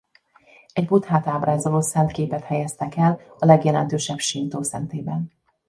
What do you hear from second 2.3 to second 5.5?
helyeztek el a legjelentősebb Sintó szentélyben.